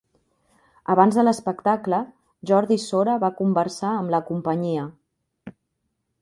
Abans 0.93 1.17
de 1.19 1.25
l'espectacle, 1.25 1.99
Jordi 2.53 2.79
Sora 2.85 3.19
va 3.25 3.31
conversar 3.43 3.93
amb 3.99 4.15
la 4.15 4.23
companyia. 4.31 4.89